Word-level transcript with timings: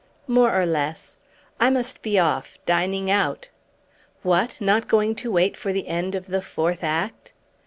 "More 0.25 0.59
or 0.59 0.65
less. 0.65 1.15
I 1.59 1.69
must 1.69 2.01
be 2.01 2.17
off. 2.17 2.57
Dining 2.65 3.11
out." 3.11 3.49
"What! 4.23 4.57
Not 4.59 4.87
going 4.87 5.13
to 5.17 5.31
wait 5.31 5.55
for 5.55 5.71
the 5.71 5.87
end 5.87 6.15
of 6.15 6.25
the 6.25 6.41
fourth 6.41 6.83
act?" 6.83 7.33